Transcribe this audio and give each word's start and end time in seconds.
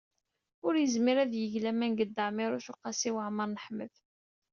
Ur 0.65 0.73
yezmir 0.77 1.17
ad 1.23 1.33
yeg 1.41 1.53
laman 1.63 1.91
deg 1.93 2.01
Dda 2.09 2.23
Ɛmiiruc 2.29 2.67
u 2.73 2.75
Qasi 2.81 3.11
Waɛmer 3.15 3.47
n 3.49 3.61
Ḥmed. 3.65 3.93